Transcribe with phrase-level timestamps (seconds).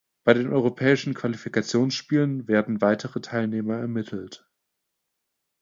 [0.23, 4.49] Bei den europäischen Qualifikationsspielen werden weitere Teilnehmer ermittelt.